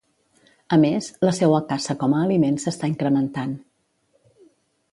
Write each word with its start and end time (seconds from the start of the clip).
A 0.77 0.79
més, 0.83 1.09
la 1.27 1.33
seua 1.39 1.59
caça 1.73 1.95
com 2.05 2.15
a 2.15 2.23
aliment 2.29 2.59
s'està 2.65 2.89
incrementant. 2.93 3.55